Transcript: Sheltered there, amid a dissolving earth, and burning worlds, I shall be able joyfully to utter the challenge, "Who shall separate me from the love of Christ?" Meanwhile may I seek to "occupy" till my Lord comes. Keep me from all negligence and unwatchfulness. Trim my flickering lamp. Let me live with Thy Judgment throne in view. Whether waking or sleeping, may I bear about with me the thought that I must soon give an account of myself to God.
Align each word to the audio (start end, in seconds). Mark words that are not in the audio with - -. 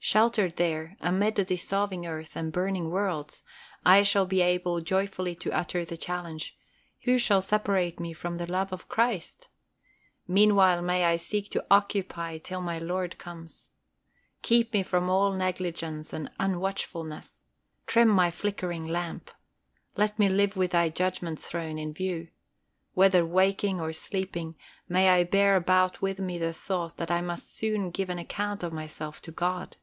Sheltered 0.00 0.56
there, 0.56 0.96
amid 1.00 1.38
a 1.38 1.44
dissolving 1.44 2.06
earth, 2.06 2.34
and 2.34 2.50
burning 2.50 2.88
worlds, 2.88 3.44
I 3.84 4.02
shall 4.02 4.24
be 4.24 4.40
able 4.40 4.80
joyfully 4.80 5.34
to 5.34 5.52
utter 5.52 5.84
the 5.84 5.98
challenge, 5.98 6.56
"Who 7.02 7.18
shall 7.18 7.42
separate 7.42 8.00
me 8.00 8.14
from 8.14 8.38
the 8.38 8.46
love 8.46 8.72
of 8.72 8.88
Christ?" 8.88 9.48
Meanwhile 10.26 10.80
may 10.80 11.04
I 11.04 11.16
seek 11.16 11.50
to 11.50 11.66
"occupy" 11.70 12.38
till 12.38 12.62
my 12.62 12.78
Lord 12.78 13.18
comes. 13.18 13.72
Keep 14.40 14.72
me 14.72 14.82
from 14.82 15.10
all 15.10 15.34
negligence 15.34 16.14
and 16.14 16.30
unwatchfulness. 16.40 17.42
Trim 17.86 18.08
my 18.08 18.30
flickering 18.30 18.86
lamp. 18.86 19.30
Let 19.96 20.18
me 20.18 20.30
live 20.30 20.56
with 20.56 20.70
Thy 20.70 20.88
Judgment 20.88 21.38
throne 21.38 21.76
in 21.76 21.92
view. 21.92 22.28
Whether 22.94 23.26
waking 23.26 23.78
or 23.78 23.92
sleeping, 23.92 24.54
may 24.88 25.10
I 25.10 25.24
bear 25.24 25.54
about 25.54 26.00
with 26.00 26.18
me 26.18 26.38
the 26.38 26.54
thought 26.54 26.96
that 26.96 27.10
I 27.10 27.20
must 27.20 27.52
soon 27.52 27.90
give 27.90 28.08
an 28.08 28.18
account 28.18 28.62
of 28.62 28.72
myself 28.72 29.20
to 29.22 29.32
God. 29.32 29.76